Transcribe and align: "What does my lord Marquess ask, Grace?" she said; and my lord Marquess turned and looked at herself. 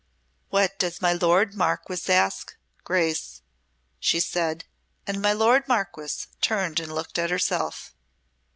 "What 0.49 0.79
does 0.79 0.99
my 0.99 1.13
lord 1.13 1.53
Marquess 1.53 2.09
ask, 2.09 2.55
Grace?" 2.83 3.43
she 3.99 4.19
said; 4.19 4.65
and 5.05 5.21
my 5.21 5.31
lord 5.31 5.67
Marquess 5.67 6.25
turned 6.41 6.79
and 6.79 6.91
looked 6.95 7.19
at 7.19 7.29
herself. 7.29 7.93